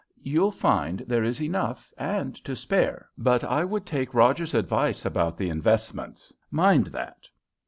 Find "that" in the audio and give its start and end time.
6.87-7.27